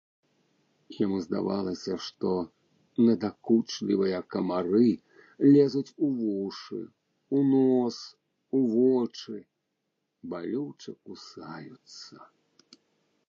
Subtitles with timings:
[0.99, 2.29] Яму здавалася, што
[3.07, 4.87] надакучлівыя камары
[5.53, 6.79] лезуць у вушы,
[7.39, 7.97] у нос,
[8.61, 9.37] у вочы,
[10.33, 12.15] балюча кусаюцца.